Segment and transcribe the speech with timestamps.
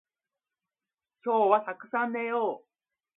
[1.23, 2.65] 今日はたくさん寝よう